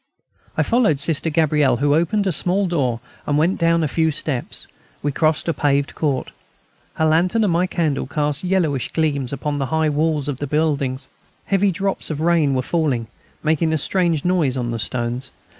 [0.57, 4.65] I followed Sister Gabrielle, who opened a small door, and went down a few steps;
[5.03, 6.31] we crossed a paved court.
[6.95, 11.07] Her lantern and my candle cast yellowish gleams upon the high walls of the buildings.
[11.45, 13.09] Heavy drops of rain were falling,
[13.43, 15.29] making a strange noise on the stones.